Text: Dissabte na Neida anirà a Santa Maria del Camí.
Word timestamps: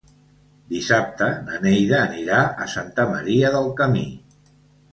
Dissabte 0.71 1.27
na 1.49 1.59
Neida 1.67 1.99
anirà 2.07 2.39
a 2.65 2.67
Santa 2.73 3.05
Maria 3.13 3.55
del 3.59 3.69
Camí. 3.83 4.07